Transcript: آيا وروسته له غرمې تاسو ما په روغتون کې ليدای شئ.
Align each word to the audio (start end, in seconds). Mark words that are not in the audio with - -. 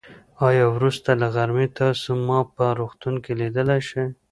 آيا 0.47 0.65
وروسته 0.75 1.09
له 1.21 1.27
غرمې 1.35 1.67
تاسو 1.79 2.09
ما 2.27 2.39
په 2.55 2.63
روغتون 2.79 3.15
کې 3.23 3.31
ليدای 3.39 3.81
شئ. 3.89 4.05